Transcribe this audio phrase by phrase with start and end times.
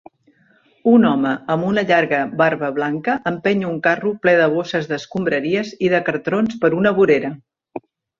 [0.91, 5.93] Un home amb una llarga barba blanca empeny un carro ple de bosses d'escombraries i
[5.95, 7.31] de cartrons per una vorera